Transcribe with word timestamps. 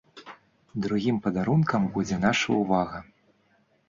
Другім 0.85 1.19
падарункам 1.27 1.85
будзе 1.97 2.17
наша 2.23 2.57
ўвага. 2.63 2.97